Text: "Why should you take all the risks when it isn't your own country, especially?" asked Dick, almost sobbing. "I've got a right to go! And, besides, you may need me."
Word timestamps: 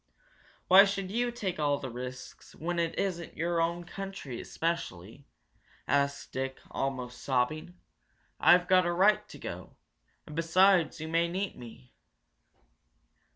"Why 0.67 0.83
should 0.83 1.11
you 1.11 1.29
take 1.31 1.59
all 1.59 1.77
the 1.77 1.91
risks 1.91 2.55
when 2.55 2.79
it 2.79 2.97
isn't 2.97 3.37
your 3.37 3.61
own 3.61 3.83
country, 3.83 4.41
especially?" 4.41 5.27
asked 5.87 6.31
Dick, 6.31 6.59
almost 6.71 7.21
sobbing. 7.21 7.75
"I've 8.39 8.67
got 8.67 8.87
a 8.87 8.91
right 8.91 9.29
to 9.29 9.37
go! 9.37 9.75
And, 10.25 10.35
besides, 10.35 10.99
you 10.99 11.07
may 11.07 11.27
need 11.27 11.55
me." 11.55 11.93